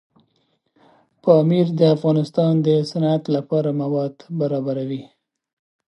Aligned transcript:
پامیر 1.23 1.67
د 1.79 1.81
افغانستان 1.95 2.53
د 2.65 2.67
صنعت 2.91 3.23
لپاره 3.35 3.69
مواد 3.81 4.15
برابروي. 4.39 5.03